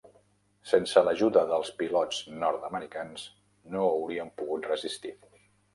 [0.69, 3.29] Sense l'ajuda dels pilots nord-americans,
[3.77, 5.19] no hauríem pogut resistir.